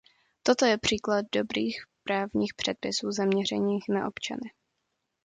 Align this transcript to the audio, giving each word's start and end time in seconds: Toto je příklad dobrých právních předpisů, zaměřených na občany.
Toto 0.43 0.65
je 0.65 0.77
příklad 0.77 1.25
dobrých 1.31 1.85
právních 2.03 2.53
předpisů, 2.53 3.11
zaměřených 3.11 3.83
na 3.89 4.07
občany. 4.07 4.51